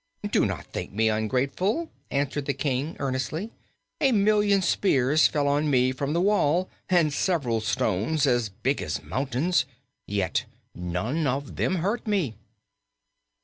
"Do 0.31 0.47
not 0.47 0.65
think 0.65 0.91
me 0.91 1.09
ungrateful," 1.09 1.91
answered 2.09 2.45
the 2.47 2.55
King 2.55 2.95
earnestly. 2.97 3.51
"A 3.99 4.11
million 4.11 4.63
spears 4.63 5.27
fell 5.27 5.47
on 5.47 5.69
me 5.69 5.91
from 5.91 6.13
the 6.13 6.21
wall, 6.21 6.71
and 6.89 7.13
several 7.13 7.61
stones 7.61 8.25
as 8.25 8.49
big 8.49 8.81
as 8.81 9.03
mountains, 9.03 9.65
yet 10.07 10.45
none 10.73 11.27
of 11.27 11.55
them 11.55 11.75
hurt 11.75 12.07
me!" 12.07 12.33